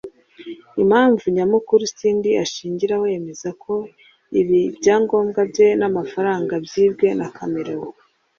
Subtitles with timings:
[0.81, 3.73] Impamvu nyamukuru Cindy ashingiraho yemeza ko
[4.39, 7.99] ibi byangombwa bye n’amafaranga byibwe na Chameleone